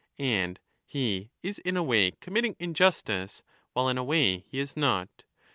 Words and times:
And 0.17 0.59
he 0.87 1.29
is 1.43 1.59
in 1.59 1.77
a 1.77 1.83
way 1.83 2.09
com 2.09 2.31
1196'' 2.33 2.33
mitting 2.33 2.55
injustice, 2.59 3.43
while 3.73 3.87
in 3.87 3.99
a 3.99 4.03
way 4.03 4.39
he 4.49 4.59
is 4.59 4.75
not. 4.75 5.25